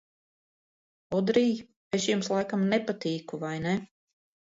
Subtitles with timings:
[1.17, 1.51] Odrij,
[1.97, 3.75] es jums, laikam, nepatīku, vai ne?